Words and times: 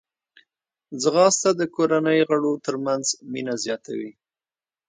ځغاسته 1.01 1.49
د 1.59 1.61
کورنۍ 1.75 2.19
غړو 2.29 2.53
ترمنځ 2.65 3.05
مینه 3.31 3.53
زیاتوي 3.63 4.11